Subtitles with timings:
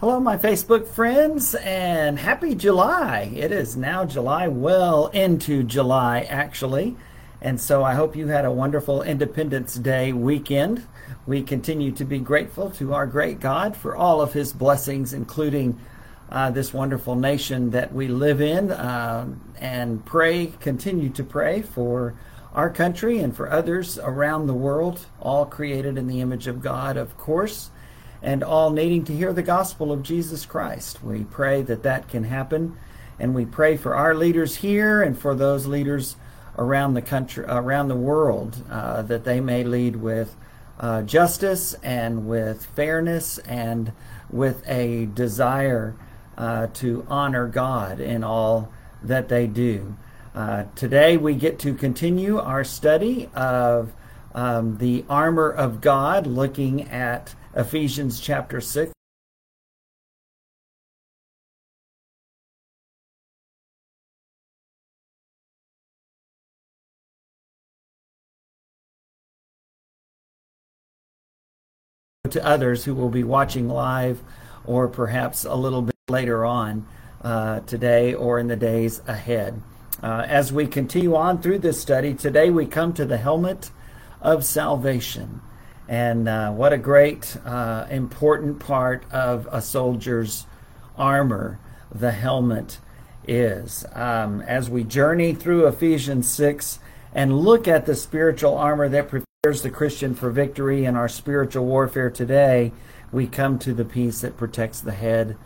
[0.00, 3.30] Hello, my Facebook friends, and happy July.
[3.36, 6.96] It is now July, well into July, actually.
[7.42, 10.86] And so I hope you had a wonderful Independence Day weekend.
[11.26, 15.78] We continue to be grateful to our great God for all of his blessings, including
[16.30, 19.28] uh, this wonderful nation that we live in, uh,
[19.58, 22.14] and pray, continue to pray for
[22.54, 26.96] our country and for others around the world, all created in the image of God,
[26.96, 27.68] of course
[28.22, 31.02] and all needing to hear the gospel of Jesus Christ.
[31.02, 32.76] We pray that that can happen,
[33.18, 36.16] and we pray for our leaders here and for those leaders
[36.58, 40.36] around the country, around the world, uh, that they may lead with
[40.78, 43.92] uh, justice and with fairness and
[44.30, 45.94] with a desire
[46.36, 49.96] uh, to honor God in all that they do.
[50.34, 53.92] Uh, today we get to continue our study of
[54.34, 58.92] um, the armor of God, looking at Ephesians chapter 6.
[72.30, 74.22] to others who will be watching live
[74.64, 76.86] or perhaps a little bit later on
[77.22, 79.60] uh, today or in the days ahead.
[80.02, 83.70] Uh, as we continue on through this study, today we come to the helmet
[84.20, 85.40] of salvation.
[85.88, 90.46] And uh, what a great, uh, important part of a soldier's
[90.96, 91.58] armor
[91.92, 92.78] the helmet
[93.26, 93.84] is.
[93.92, 96.78] Um, as we journey through Ephesians 6
[97.12, 101.64] and look at the spiritual armor that prepares the Christian for victory in our spiritual
[101.66, 102.72] warfare today,
[103.10, 105.36] we come to the piece that protects the head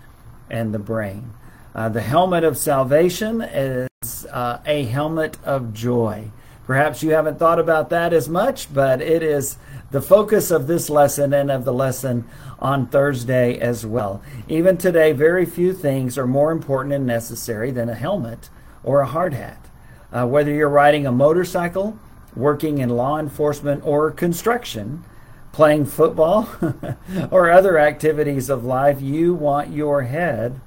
[0.50, 1.32] and the brain.
[1.74, 6.30] Uh, the helmet of salvation is uh, a helmet of joy.
[6.66, 9.58] Perhaps you haven't thought about that as much, but it is
[9.90, 12.24] the focus of this lesson and of the lesson
[12.58, 14.22] on Thursday as well.
[14.48, 18.48] Even today, very few things are more important and necessary than a helmet
[18.82, 19.66] or a hard hat.
[20.10, 21.98] Uh, whether you're riding a motorcycle,
[22.34, 25.04] working in law enforcement or construction,
[25.52, 26.48] playing football,
[27.30, 30.60] or other activities of life, you want your head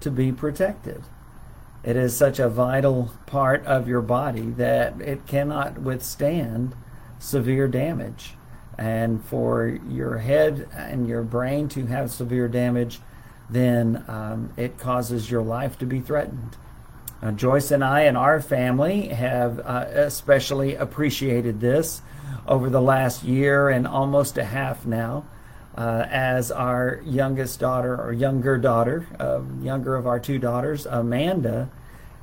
[0.00, 1.02] to be protected.
[1.82, 6.74] It is such a vital part of your body that it cannot withstand
[7.18, 8.34] severe damage
[8.76, 13.00] and for your head and your brain to have severe damage,
[13.48, 16.56] then um, it causes your life to be threatened.
[17.22, 22.00] Uh, Joyce and I and our family have uh, especially appreciated this
[22.46, 25.26] over the last year and almost a half now.
[25.76, 31.70] Uh, as our youngest daughter, or younger daughter, uh, younger of our two daughters, Amanda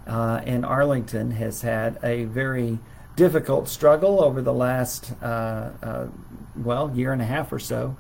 [0.06, 2.78] uh, in Arlington, has had a very
[3.16, 6.08] difficult struggle over the last, uh, uh,
[6.58, 7.96] well, year and a half or so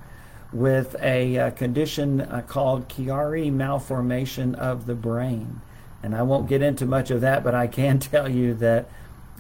[0.52, 5.62] with a uh, condition called Chiari malformation of the brain.
[6.04, 8.90] And I won't get into much of that, but I can tell you that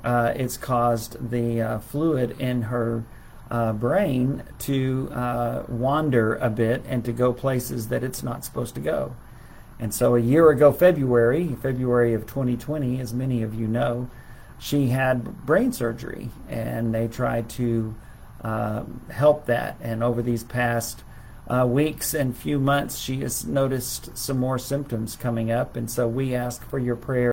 [0.06, 3.03] it's caused the fluid in her
[3.49, 9.15] brain to wander a bit and to go places that it's not supposed to go.
[9.79, 14.09] And so a year ago, February, February of 2020, as many of you know,
[14.59, 17.95] she had brain surgery, and they tried to
[18.43, 19.77] uh, help that.
[19.81, 21.03] And over these past
[21.47, 26.07] uh, weeks and few months, she has noticed some more symptoms coming up, and so
[26.07, 27.31] we ask for your prayer.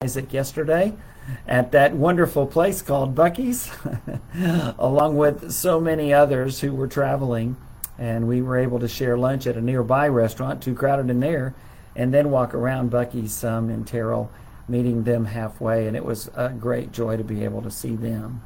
[0.00, 0.92] Isaac yesterday
[1.48, 3.68] at that wonderful place called Buc-ee's,
[4.78, 7.56] along with so many others who were traveling.
[7.98, 11.52] And we were able to share lunch at a nearby restaurant, too crowded in there,
[11.96, 14.30] and then walk around Buc-ee's um, in Terrell,
[14.68, 15.88] meeting them halfway.
[15.88, 18.44] And it was a great joy to be able to see them.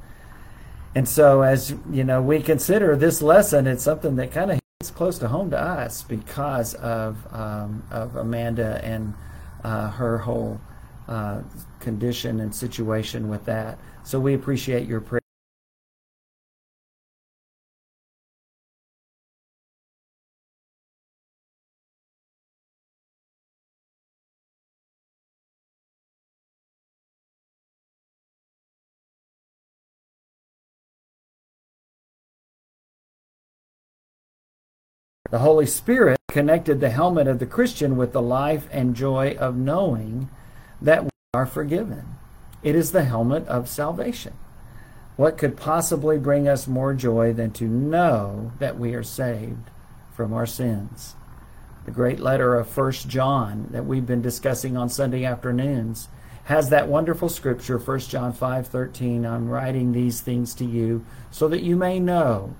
[0.94, 4.91] And so, as you know, we consider this lesson, it's something that kind of hits
[4.91, 9.12] close to home to us because of um, of Amanda and
[9.62, 10.59] uh, her whole
[11.08, 11.43] uh,
[11.81, 13.78] condition and situation with that.
[14.02, 15.20] So we appreciate your prayer.
[35.32, 39.56] The Holy Spirit connected the helmet of the Christian with the life and joy of
[39.56, 40.28] knowing
[40.82, 42.17] that we are forgiven.
[42.62, 44.34] It is the helmet of salvation.
[45.17, 49.70] What could possibly bring us more joy than to know that we are saved
[50.12, 51.14] from our sins?
[51.84, 56.08] The great letter of First John that we've been discussing on Sunday afternoons
[56.44, 61.62] has that wonderful scripture 1 John 5:13 I'm writing these things to you so that
[61.62, 62.55] you may know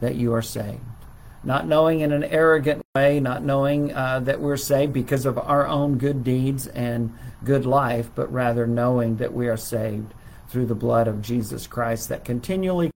[0.00, 0.80] that you are saved
[1.44, 5.66] not knowing in an arrogant way not knowing uh, that we're saved because of our
[5.66, 7.12] own good deeds and
[7.44, 10.14] good life but rather knowing that we are saved
[10.48, 12.90] through the blood of Jesus Christ that continually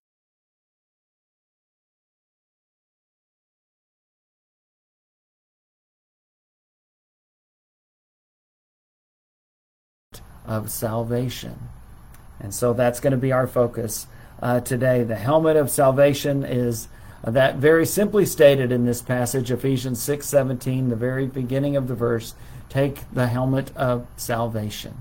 [10.51, 11.57] of salvation.
[12.41, 14.09] And so that's going to be our focus
[14.43, 15.05] uh, today.
[15.05, 16.89] The helmet of salvation is
[17.23, 21.87] uh, that very simply stated in this passage, Ephesians 6 17, the very beginning of
[21.87, 22.35] the verse.
[22.71, 24.95] Take the helmet of salvation.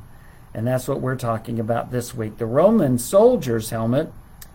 [0.53, 2.37] And that's what we're talking about this week.
[2.37, 4.11] The Roman soldier's helmet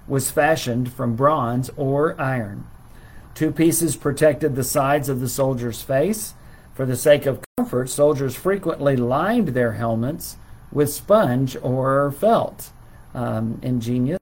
[0.06, 2.66] was fashioned from bronze or iron.
[3.34, 6.34] Two pieces protected the sides of the soldier's face.
[6.74, 10.36] For the sake of comfort, soldiers frequently lined their helmets
[10.72, 12.72] with sponge or felt.
[13.14, 14.18] Um, ingenious.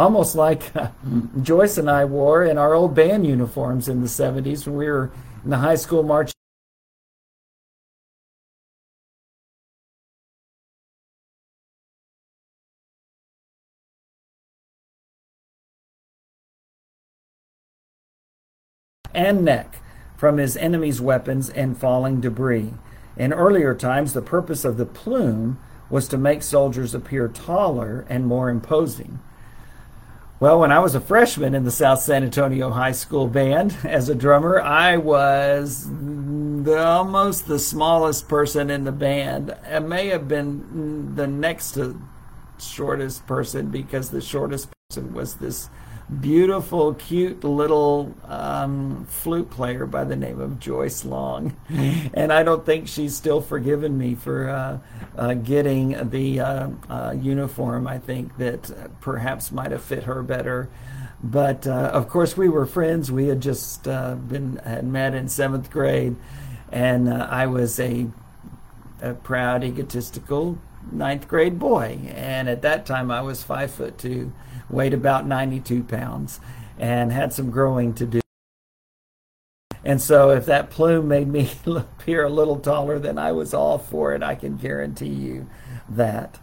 [0.00, 0.92] Almost like uh,
[1.42, 5.12] Joyce and I wore in our old band uniforms in the 70s when we were
[5.44, 6.32] in the high school march.
[19.12, 19.82] and neck
[20.16, 22.72] from his enemy's weapons and falling debris.
[23.18, 25.58] In earlier times, the purpose of the plume
[25.90, 29.18] was to make soldiers appear taller and more imposing.
[30.40, 34.08] Well, when I was a freshman in the South San Antonio High School band as
[34.08, 39.54] a drummer, I was the, almost the smallest person in the band.
[39.70, 42.00] I may have been the next to
[42.58, 45.68] shortest person because the shortest person was this
[46.18, 51.56] beautiful, cute little um, flute player by the name of Joyce Long.
[51.68, 54.78] and I don't think she's still forgiven me for uh,
[55.16, 57.86] uh, getting the uh, uh uniform.
[57.86, 58.70] I think that
[59.00, 60.68] perhaps might have fit her better.
[61.22, 63.12] But uh, of course, we were friends.
[63.12, 66.16] We had just uh, been had met in seventh grade,
[66.72, 68.06] and I was a,
[69.02, 70.58] a proud, egotistical
[70.90, 72.00] ninth grade boy.
[72.14, 74.32] And at that time, I was five foot two
[74.70, 76.40] weighed about 92 pounds,
[76.78, 78.20] and had some growing to do.
[79.84, 83.78] And so, if that plume made me appear a little taller, then I was all
[83.78, 84.22] for it.
[84.22, 85.48] I can guarantee you
[85.88, 86.38] that.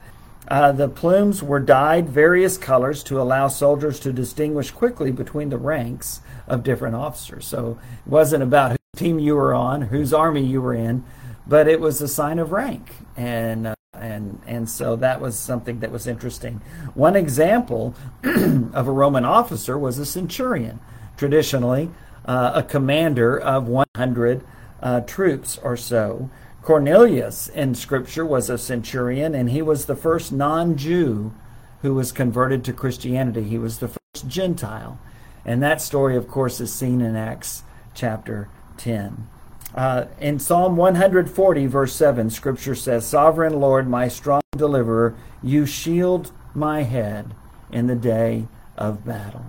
[0.50, 5.58] Uh, the plumes were dyed various colors to allow soldiers to distinguish quickly between the
[5.58, 7.46] ranks of different officers.
[7.46, 11.04] So it wasn't about whose team you were on, whose army you were in,
[11.46, 12.90] but it was a sign of rank.
[13.18, 16.62] And uh, and and so that was something that was interesting.
[16.94, 20.80] One example of a Roman officer was a centurion,
[21.18, 21.92] traditionally
[22.26, 24.44] uh, a commander of 100
[24.82, 26.30] uh, troops or so.
[26.62, 31.34] Cornelius in Scripture was a centurion, and he was the first non-Jew
[31.82, 33.44] who was converted to Christianity.
[33.44, 35.00] He was the first Gentile,
[35.46, 37.64] and that story, of course, is seen in Acts
[37.94, 39.30] chapter 10.
[39.76, 46.32] Uh, in Psalm 140, verse 7, Scripture says, Sovereign Lord, my strong deliverer, you shield
[46.54, 47.36] my head
[47.72, 49.46] in the day of battle.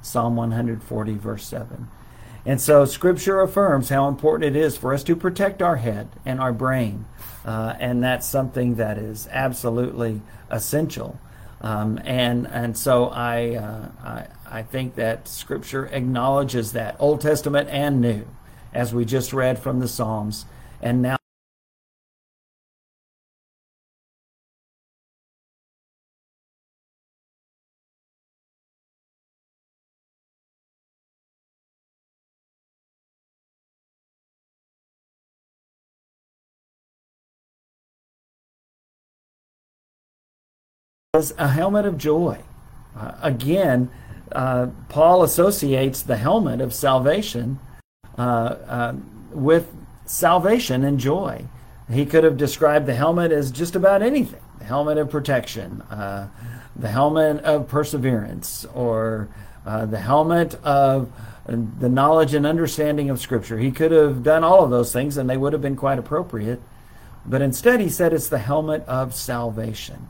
[0.00, 1.88] Psalm 140, verse 7.
[2.44, 6.40] And so Scripture affirms how important it is for us to protect our head and
[6.40, 7.04] our brain.
[7.44, 11.18] Uh, and that's something that is absolutely essential.
[11.60, 14.26] Um, and and so I, uh, I
[14.58, 18.26] I think that Scripture acknowledges that Old Testament and New
[18.76, 20.44] as we just read from the Psalms.
[20.82, 21.16] And now
[41.38, 42.38] a helmet of joy.
[42.94, 43.90] Uh, again,
[44.32, 47.58] uh, Paul associates the helmet of salvation
[48.18, 48.94] uh, uh,
[49.30, 49.72] with
[50.06, 51.44] salvation and joy.
[51.90, 56.28] He could have described the helmet as just about anything the helmet of protection, uh,
[56.74, 59.28] the helmet of perseverance, or
[59.66, 61.12] uh, the helmet of
[61.46, 63.58] the knowledge and understanding of Scripture.
[63.58, 66.60] He could have done all of those things and they would have been quite appropriate.
[67.24, 70.08] But instead, he said it's the helmet of salvation.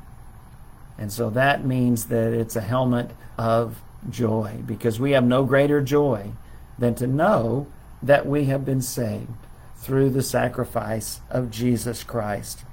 [0.98, 5.82] And so that means that it's a helmet of joy because we have no greater
[5.82, 6.30] joy
[6.78, 7.66] than to know
[8.06, 9.28] that we have been saved
[9.76, 12.64] through the sacrifice of Jesus Christ.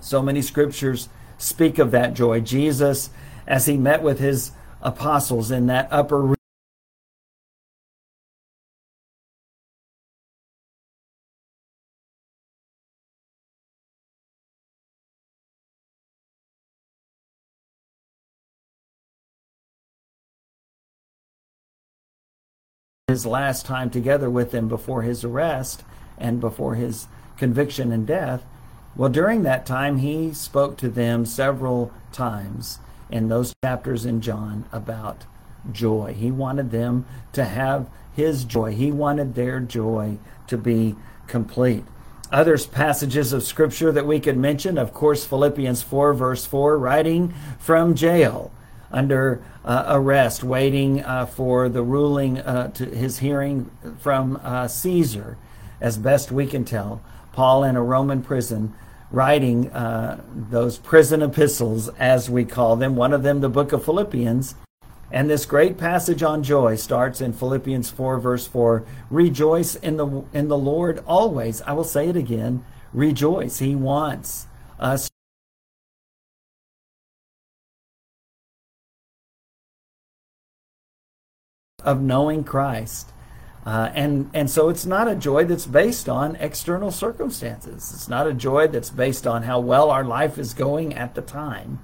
[0.00, 1.08] So many scriptures
[1.38, 2.40] speak of that joy.
[2.40, 3.10] Jesus,
[3.46, 6.34] as he met with his apostles in that upper
[23.08, 25.82] his last time together with them before his arrest
[26.18, 28.44] and before his conviction and death.
[28.94, 34.66] Well, during that time, he spoke to them several times in those chapters in John
[34.72, 35.24] about
[35.72, 36.14] joy.
[36.18, 40.96] He wanted them to have his joy, he wanted their joy to be
[41.28, 41.84] complete.
[42.30, 47.32] Other passages of scripture that we could mention, of course, Philippians 4, verse 4, writing
[47.58, 48.50] from jail
[48.90, 55.36] under uh, arrest, waiting uh, for the ruling uh, to his hearing from uh, Caesar,
[55.80, 57.02] as best we can tell.
[57.32, 58.74] Paul in a Roman prison,
[59.10, 62.96] writing uh, those prison epistles, as we call them.
[62.96, 64.54] One of them, the book of Philippians.
[65.10, 68.84] And this great passage on joy starts in Philippians 4, verse 4.
[69.08, 71.62] Rejoice in the in the Lord always.
[71.62, 72.62] I will say it again.
[72.92, 73.58] Rejoice.
[73.58, 74.46] He wants
[74.78, 75.08] us
[81.88, 83.12] of knowing Christ.
[83.64, 87.90] Uh, and and so it's not a joy that's based on external circumstances.
[87.94, 91.22] It's not a joy that's based on how well our life is going at the
[91.22, 91.80] time,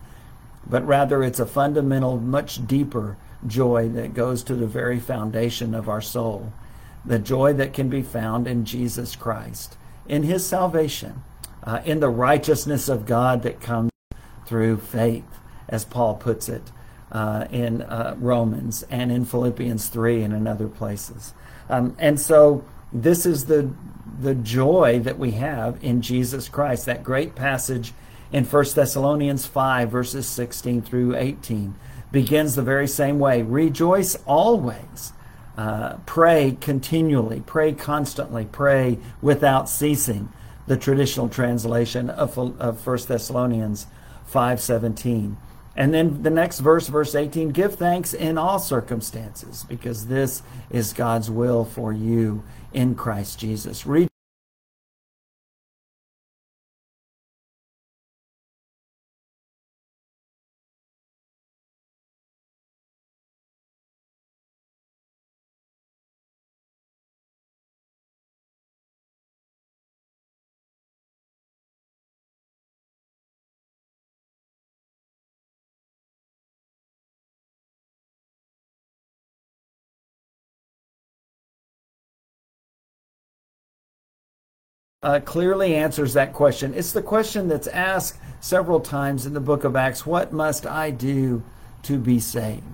[0.66, 5.88] but rather it's a fundamental, much deeper joy that goes to the very foundation of
[5.88, 6.52] our soul.
[7.04, 11.22] The joy that can be found in Jesus Christ, in His salvation,
[11.62, 13.90] uh, in the righteousness of God that comes
[14.46, 16.70] through faith, as Paul puts it
[17.14, 21.32] uh, in uh, Romans and in Philippians 3 and in other places.
[21.70, 23.72] Um, and so this is the,
[24.20, 26.86] the joy that we have in Jesus Christ.
[26.86, 27.94] That great passage
[28.32, 31.76] in 1 Thessalonians 5, verses 16 through 18,
[32.10, 35.12] begins the very same way Rejoice always.
[35.56, 40.28] Uh, pray continually, pray constantly, pray without ceasing.
[40.66, 43.86] The traditional translation of, of 1 Thessalonians
[44.32, 45.36] 5:17.
[45.76, 50.92] And then the next verse, verse 18 give thanks in all circumstances, because this is
[50.92, 53.86] God's will for you in Christ Jesus.
[53.86, 54.08] Read
[85.04, 86.72] uh, clearly answers that question.
[86.74, 90.90] It's the question that's asked several times in the book of Acts What must I
[90.90, 91.42] do
[91.82, 92.64] to be saved?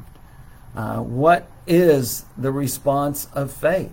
[0.75, 3.91] Uh, what is the response of faith?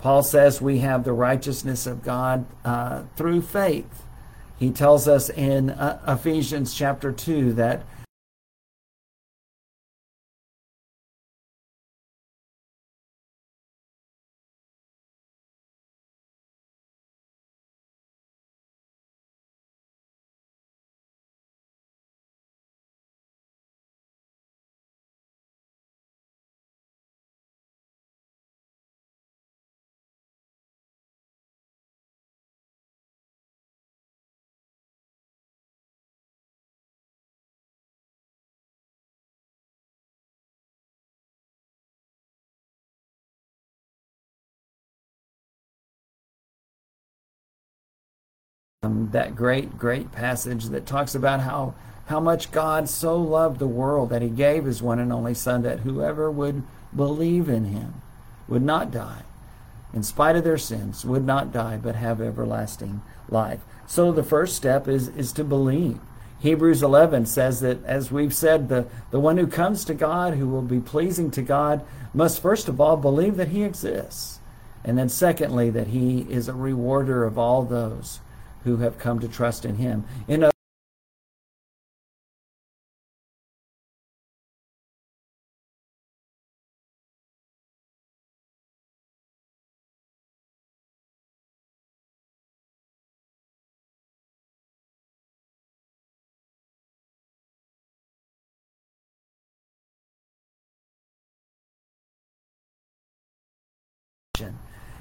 [0.00, 4.04] Paul says we have the righteousness of God uh, through faith.
[4.56, 7.82] He tells us in uh, Ephesians chapter 2 that
[48.86, 51.74] um, that great, great passage that talks about how,
[52.06, 55.62] how much God so loved the world that he gave his one and only Son
[55.62, 56.62] that whoever would
[56.94, 58.00] believe in him
[58.48, 59.22] would not die,
[59.92, 63.60] in spite of their sins, would not die, but have everlasting life.
[63.86, 65.98] So the first step is, is to believe.
[66.38, 70.48] Hebrews 11 says that, as we've said, the, the one who comes to God, who
[70.48, 74.38] will be pleasing to God, must first of all believe that he exists.
[74.84, 78.20] And then, secondly, that he is a rewarder of all those
[78.66, 80.04] who have come to trust in him.
[80.26, 80.50] In other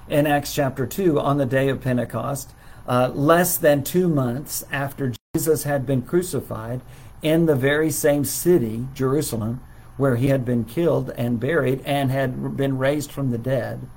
[0.07, 2.53] in Acts chapter 2 on the day of Pentecost,
[2.87, 6.81] uh, less than two months after Jesus had been crucified
[7.21, 9.61] in the very same city, Jerusalem,
[9.97, 13.87] where he had been killed and buried and had been raised from the dead.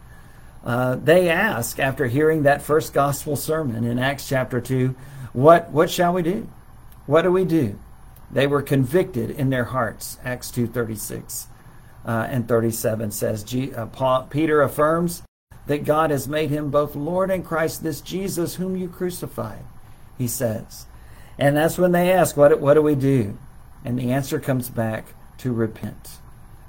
[0.65, 4.95] Uh, they ask, after hearing that first gospel sermon in Acts chapter 2,
[5.33, 6.49] what, what shall we do?
[7.07, 7.79] What do we do?
[8.31, 10.19] They were convicted in their hearts.
[10.25, 11.47] Acts 2.36
[12.05, 15.23] uh, and 37 says, G, uh, Paul, Peter affirms
[15.69, 19.65] that God has made him both Lord and Christ, this Jesus whom you crucified,
[20.17, 20.87] he says.
[21.39, 23.39] And that's when they ask, what, what do we do?
[23.85, 26.19] And the answer comes back to repent.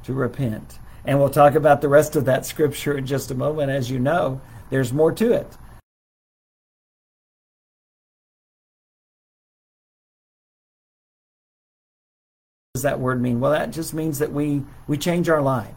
[0.03, 0.79] To repent.
[1.05, 3.71] And we'll talk about the rest of that scripture in just a moment.
[3.71, 5.57] As you know, there's more to it.
[12.75, 13.41] does that word mean?
[13.41, 15.75] Well, that just means that we, we change our life.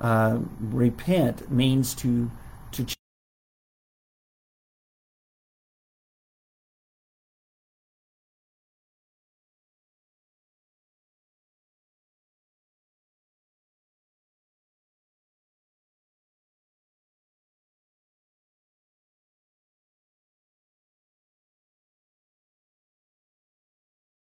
[0.00, 2.30] Uh, repent means to
[2.72, 2.84] to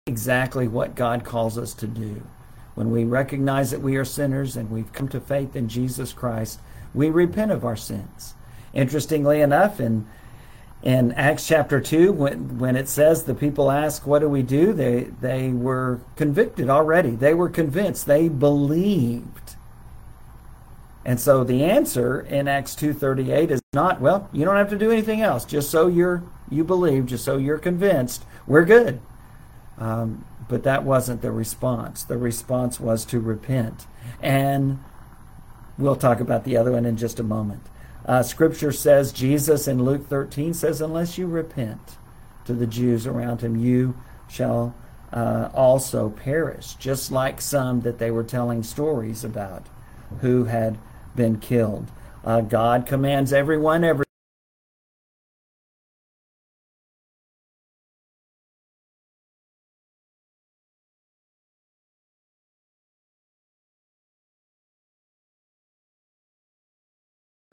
[0.08, 2.22] exactly what God calls us to do.
[2.75, 6.60] When we recognize that we are sinners and we've come to faith in Jesus Christ,
[6.96, 8.34] we repent of our sins.
[8.74, 10.08] Interestingly enough, in
[10.86, 14.72] in Acts chapter 2, when, when it says the people ask, What do we do?
[14.72, 17.12] They, they were convicted already.
[17.12, 18.06] They were convinced.
[18.06, 19.56] They believed.
[21.04, 24.92] And so the answer in Acts 2.38 is not, well, you don't have to do
[24.92, 25.44] anything else.
[25.44, 29.00] Just so you're, you believe, just so you're convinced, we're good.
[29.78, 32.04] Um, but that wasn't the response.
[32.04, 33.86] The response was to repent.
[34.22, 34.80] And
[35.77, 37.63] we'll talk about the other one in just a moment.
[38.05, 41.98] Uh, scripture says, Jesus in Luke 13 says, Unless you repent
[42.46, 43.97] to the Jews around him, you
[44.28, 44.76] shall
[45.12, 49.65] uh, also perish, just like some that they were telling stories about
[50.21, 50.78] who had
[51.15, 51.91] been killed.
[52.23, 54.05] Uh, God commands everyone every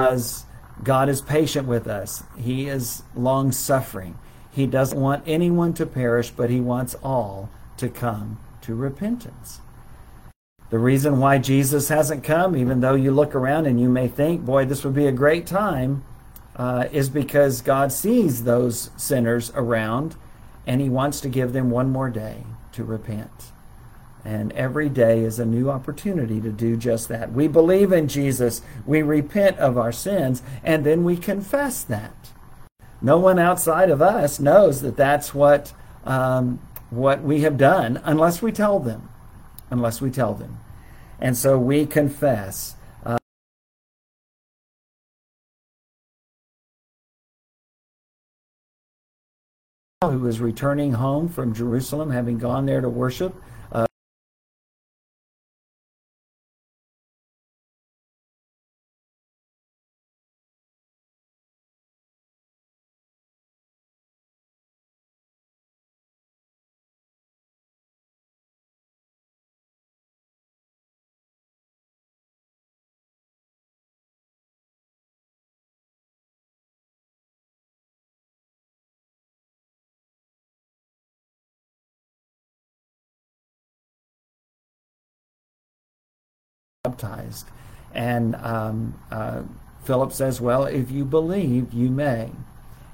[0.02, 0.44] because
[0.82, 2.24] God is patient with us.
[2.36, 4.18] He is long suffering.
[4.50, 9.60] He doesn't want anyone to perish, but he wants all to come to repentance.
[10.70, 14.44] The reason why Jesus hasn't come, even though you look around and you may think,
[14.44, 16.04] boy, this would be a great time,
[16.56, 20.16] uh, is because God sees those sinners around
[20.66, 23.52] and he wants to give them one more day to repent.
[24.24, 27.32] And every day is a new opportunity to do just that.
[27.32, 32.14] We believe in Jesus, we repent of our sins, and then we confess that.
[33.00, 35.72] No one outside of us knows that that's what,
[36.04, 39.08] um, what we have done unless we tell them.
[39.70, 40.60] Unless we tell them.
[41.18, 42.76] And so we confess.
[43.04, 43.18] Uh,
[50.02, 53.34] who was returning home from Jerusalem, having gone there to worship,
[86.92, 87.46] baptized.
[87.94, 89.42] And um, uh,
[89.84, 92.30] Philip says, Well, if you believe, you may.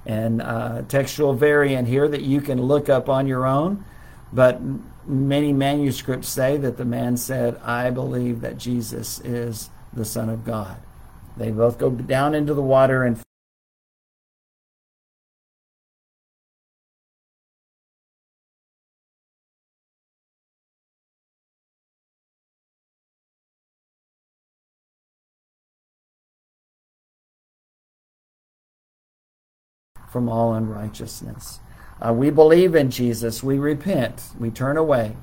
[0.06, 3.84] And uh, textual variant here that you can look up on your own,
[4.32, 4.60] but
[5.06, 10.44] many manuscripts say that the man said, I believe that Jesus is the Son of
[10.44, 10.78] God.
[11.36, 13.20] They both go down into the water and
[30.10, 31.60] from all unrighteousness.
[32.00, 33.42] Uh, we believe in Jesus.
[33.42, 34.22] We repent.
[34.38, 35.16] We turn away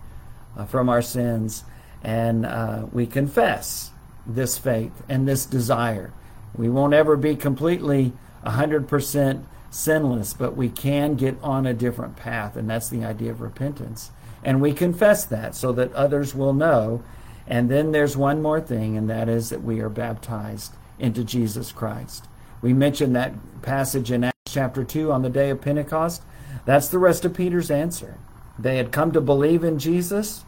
[0.58, 1.64] uh, from our sins
[2.06, 3.90] and uh, we confess
[4.28, 6.14] this faith and this desire.
[6.56, 8.14] We won't ever be completely
[8.46, 13.42] 100% sinless, but we can get on a different path, and that's the idea of
[13.42, 14.12] repentance.
[14.44, 17.04] And we confess that so that others will know.
[17.48, 21.72] And then there's one more thing, and that is that we are baptized into Jesus
[21.72, 22.26] Christ.
[22.66, 26.24] We mentioned that passage in Acts chapter 2 on the day of Pentecost.
[26.66, 28.18] That's the rest of Peter's answer.
[28.58, 30.44] They had come to believe in Jesus.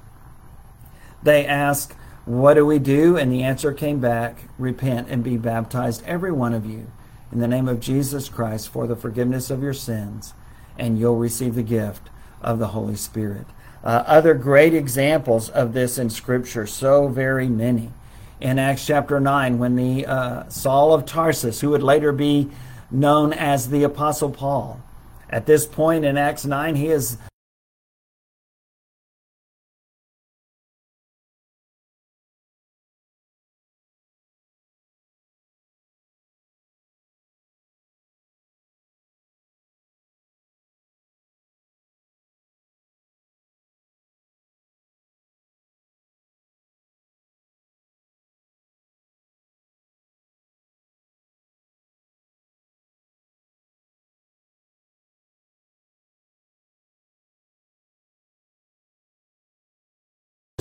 [1.22, 1.94] They asked,
[2.26, 3.18] What do we do?
[3.18, 6.92] And the answer came back Repent and be baptized, every one of you,
[7.32, 10.34] in the name of Jesus Christ for the forgiveness of your sins,
[10.76, 12.10] and you'll receive the gift
[12.42, 13.46] of the Holy Spirit.
[13.84, 17.92] Uh, other great examples of this in Scripture, so very many.
[18.40, 22.50] In Acts chapter 9, when the uh, Saul of Tarsus, who would later be
[22.92, 24.80] known as the Apostle Paul,
[25.30, 27.18] at this point in Acts 9, he is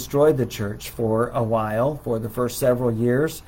[0.07, 3.42] destroyed the church for a while, for the first several years.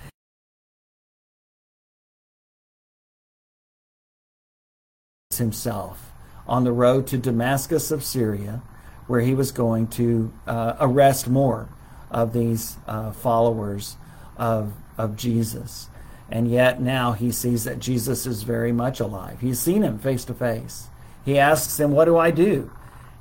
[5.36, 6.10] Himself
[6.48, 8.60] on the road to Damascus of Syria,
[9.06, 11.68] where he was going to uh, arrest more
[12.10, 13.96] of these uh, followers
[14.36, 15.88] of, of Jesus.
[16.28, 19.40] And yet now he sees that Jesus is very much alive.
[19.40, 20.88] He's seen him face to face.
[21.24, 22.72] He asks him, What do I do?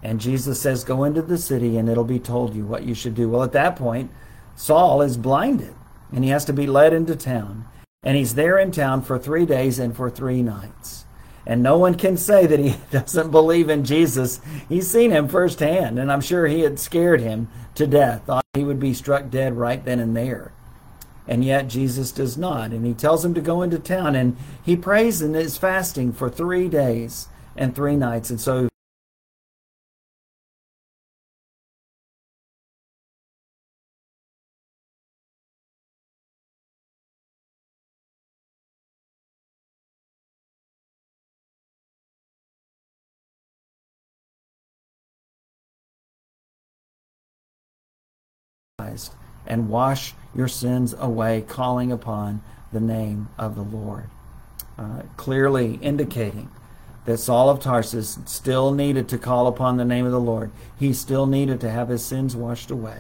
[0.04, 3.16] And Jesus says, Go into the city and it'll be told you what you should
[3.16, 3.30] do.
[3.30, 4.12] Well, at that point,
[4.56, 5.76] Saul is blinded
[6.12, 7.66] and he has to be led into town.
[8.04, 11.06] And he's there in town for three days and for three nights.
[11.46, 14.42] And no one can say that he doesn't believe in Jesus.
[14.70, 18.64] He's seen him firsthand, and I'm sure he had scared him to death, thought he
[18.64, 20.52] would be struck dead right then and there.
[21.28, 22.72] And yet Jesus does not.
[22.72, 26.30] And he tells him to go into town, and he prays and is fasting for
[26.30, 28.30] three days and three nights.
[28.30, 28.68] And so
[49.48, 54.04] and wash your sins away, calling upon the name of the Lord.
[54.78, 56.52] Uh, clearly indicating
[57.06, 60.52] that Saul of Tarsus still needed to call upon the name of the Lord.
[60.80, 63.00] He still needed to have his sins washed away.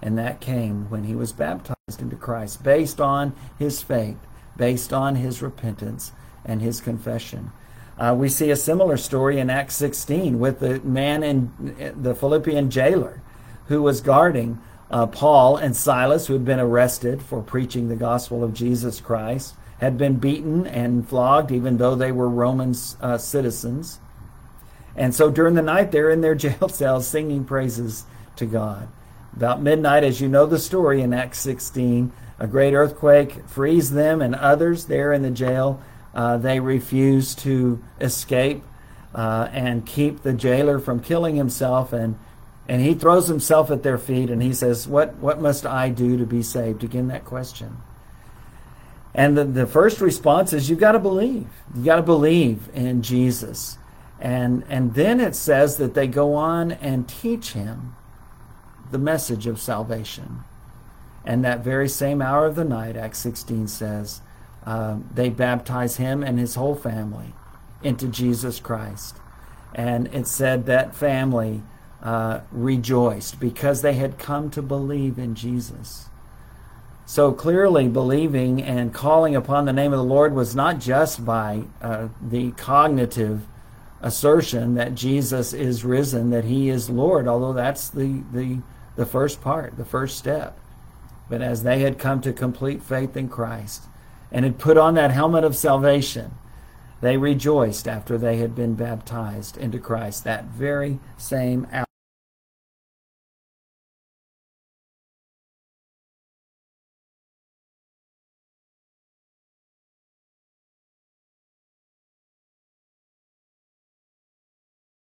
[0.00, 4.18] And that came when he was baptized into Christ, based on his faith,
[4.56, 6.12] based on his repentance
[6.44, 7.50] and his confession.
[7.98, 12.70] Uh, we see a similar story in Acts 16 with the man in the Philippian
[12.70, 13.20] jailer
[13.66, 18.42] who was guarding uh, Paul and Silas, who had been arrested for preaching the gospel
[18.42, 24.00] of Jesus Christ, had been beaten and flogged, even though they were Roman uh, citizens.
[24.96, 28.04] And so during the night, they're in their jail cells singing praises
[28.36, 28.88] to God.
[29.34, 34.20] About midnight, as you know the story in Acts 16, a great earthquake frees them
[34.20, 35.80] and others there in the jail.
[36.12, 38.64] Uh, they refuse to escape
[39.14, 42.18] uh, and keep the jailer from killing himself and
[42.70, 46.16] and he throws himself at their feet and he says, What, what must I do
[46.16, 46.84] to be saved?
[46.84, 47.78] Again, that question.
[49.12, 51.48] And the, the first response is, You've got to believe.
[51.74, 53.76] You've got to believe in Jesus.
[54.20, 57.96] And, and then it says that they go on and teach him
[58.92, 60.44] the message of salvation.
[61.24, 64.20] And that very same hour of the night, Acts 16 says,
[64.64, 67.34] uh, they baptize him and his whole family
[67.82, 69.16] into Jesus Christ.
[69.74, 71.64] And it said that family
[72.02, 76.06] uh, rejoiced because they had come to believe in Jesus.
[77.06, 81.64] So clearly, believing and calling upon the name of the Lord was not just by
[81.82, 83.42] uh, the cognitive
[84.00, 88.60] assertion that Jesus is risen, that he is Lord, although that's the, the,
[88.96, 90.58] the first part, the first step.
[91.28, 93.82] But as they had come to complete faith in Christ
[94.32, 96.32] and had put on that helmet of salvation,
[97.00, 101.89] they rejoiced after they had been baptized into Christ that very same hour.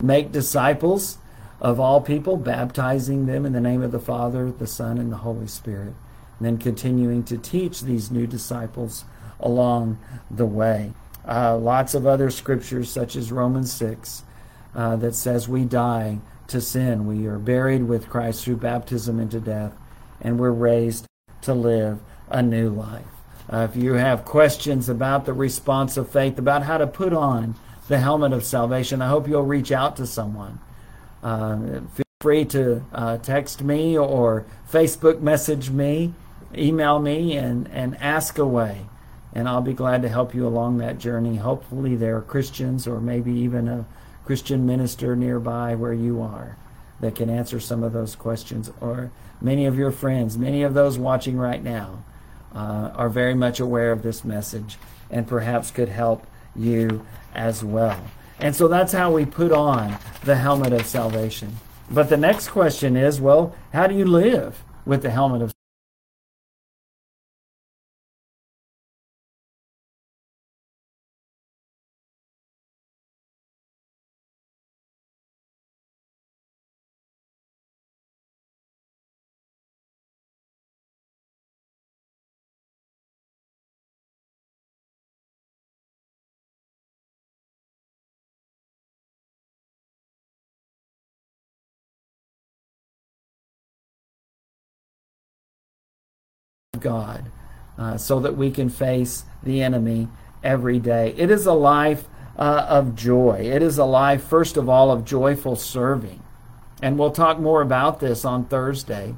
[0.05, 1.17] Make disciples
[1.63, 5.17] of all people, baptizing them in the name of the Father, the Son, and the
[5.17, 5.95] Holy Spirit.
[6.39, 9.07] And then continuing to teach these new disciples
[9.41, 9.99] along
[10.31, 10.93] the way.
[11.27, 14.25] Uh, lots of other scriptures, such as Romans 6,
[14.75, 17.07] uh, that says we die to sin.
[17.07, 19.73] We are buried with Christ through baptism into death,
[20.21, 21.07] and we're raised
[21.43, 23.07] to live a new life.
[23.51, 27.55] Uh, if you have questions about the response of faith, about how to put on
[27.89, 30.59] the helmet of salvation, I hope you'll reach out to someone.
[31.23, 36.15] Uh, feel free to uh, text me or Facebook message me,
[36.55, 38.87] email me, and, and ask away.
[39.33, 41.37] And I'll be glad to help you along that journey.
[41.37, 43.85] Hopefully, there are Christians or maybe even a
[44.25, 46.57] Christian minister nearby where you are
[47.01, 48.71] that can answer some of those questions.
[48.81, 52.05] Or many of your friends, many of those watching right now,
[52.55, 54.79] uh, are very much aware of this message
[55.11, 58.03] and perhaps could help you as well.
[58.39, 61.57] And so that's how we put on the helmet of salvation.
[61.91, 65.54] But the next question is well, how do you live with the helmet of
[96.85, 97.33] God
[97.77, 100.09] uh, so that we can face the enemy
[100.45, 101.15] every day.
[101.17, 102.07] It is a life
[102.39, 103.51] uh, of joy.
[103.53, 106.23] It is a life, first of all, of joyful serving.
[106.83, 109.15] And we'll talk more about this on Thursday.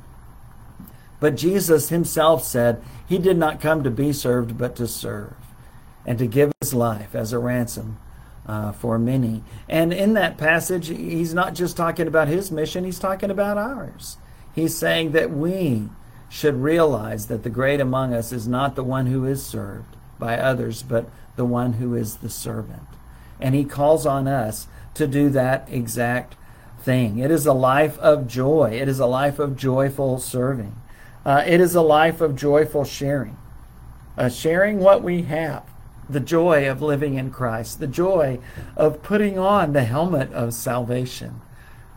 [1.18, 5.34] But Jesus himself said he did not come to be served, but to serve
[6.06, 7.98] and to give his life as a ransom
[8.46, 9.42] uh, for many.
[9.68, 14.18] And in that passage, he's not just talking about his mission, he's talking about ours.
[14.54, 15.88] He's saying that we
[16.28, 20.38] should realize that the great among us is not the one who is served by
[20.38, 22.82] others, but the one who is the servant.
[23.40, 26.36] And he calls on us to do that exact
[26.80, 27.18] thing.
[27.18, 30.74] It is a life of joy, it is a life of joyful serving,
[31.24, 33.36] uh, it is a life of joyful sharing,
[34.16, 35.64] uh, sharing what we have.
[36.08, 38.38] The joy of living in Christ, the joy
[38.76, 41.40] of putting on the helmet of salvation.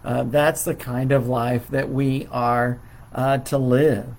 [0.04, 2.80] Uh, that's the kind of life that we are
[3.14, 4.16] uh, to live.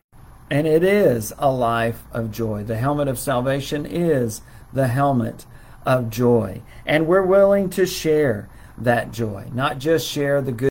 [0.51, 2.65] And it is a life of joy.
[2.65, 5.47] The helmet of salvation is the helmet
[5.87, 6.63] of joy.
[6.85, 10.71] And we're willing to share that joy, not just share the good.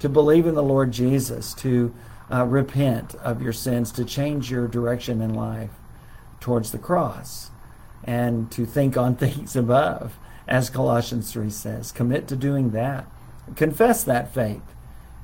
[0.00, 1.94] To believe in the Lord Jesus, to
[2.30, 5.70] uh, repent of your sins, to change your direction in life
[6.40, 7.50] towards the cross,
[8.02, 11.92] and to think on things above, as Colossians 3 says.
[11.92, 13.06] Commit to doing that.
[13.56, 14.62] Confess that faith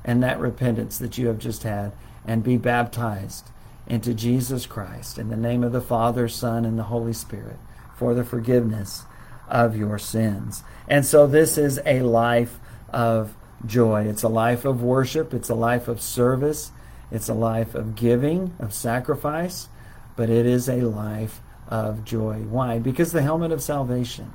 [0.03, 1.91] and that repentance that you have just had,
[2.25, 3.49] and be baptized
[3.87, 7.57] into Jesus Christ in the name of the Father, Son, and the Holy Spirit
[7.95, 9.03] for the forgiveness
[9.47, 10.63] of your sins.
[10.87, 12.59] And so this is a life
[12.89, 13.35] of
[13.65, 14.05] joy.
[14.07, 15.33] It's a life of worship.
[15.33, 16.71] It's a life of service.
[17.11, 19.67] It's a life of giving, of sacrifice,
[20.15, 22.39] but it is a life of joy.
[22.41, 22.79] Why?
[22.79, 24.31] Because the helmet of salvation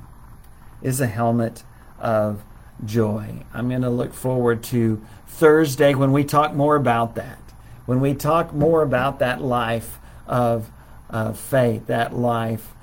[0.81, 1.63] is a helmet
[1.99, 2.43] of
[2.85, 3.43] joy.
[3.53, 7.39] I'm going to look forward to Thursday when we talk more about that.
[7.85, 10.69] When we talk more about that life of
[11.09, 12.73] uh, faith, that life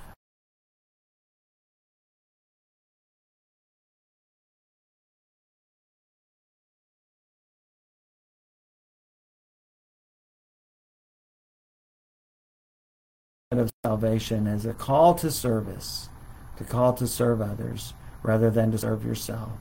[13.58, 16.08] of salvation is a call to service,
[16.56, 19.52] to call to serve others rather than to serve yourself,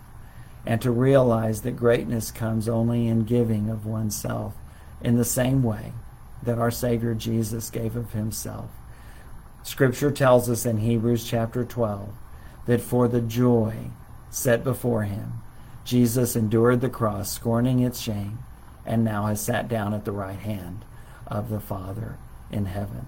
[0.65, 4.53] and to realize that greatness comes only in giving of oneself
[5.01, 5.93] in the same way
[6.41, 8.69] that our Savior Jesus gave of himself.
[9.63, 12.09] Scripture tells us in Hebrews chapter 12
[12.65, 13.91] that for the joy
[14.29, 15.41] set before him,
[15.85, 18.39] Jesus endured the cross, scorning its shame,
[18.85, 20.85] and now has sat down at the right hand
[21.27, 22.17] of the Father
[22.51, 23.07] in heaven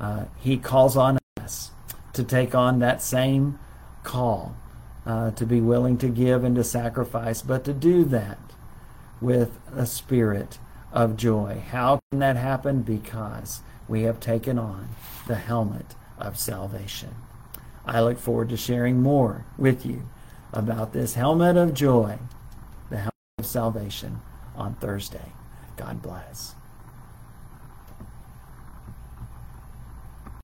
[0.00, 1.70] uh, he calls on us
[2.12, 3.58] to take on that same
[4.02, 4.56] call,
[5.06, 8.38] uh, to be willing to give and to sacrifice, but to do that
[9.20, 10.58] with a spirit
[10.92, 11.62] of joy.
[11.70, 12.82] How can that happen?
[12.82, 14.88] Because we have taken on
[15.26, 17.14] the helmet of salvation.
[17.84, 20.08] I look forward to sharing more with you
[20.52, 22.18] about this helmet of joy,
[22.90, 24.20] the helmet of salvation,
[24.54, 25.32] on Thursday.
[25.76, 26.54] God bless.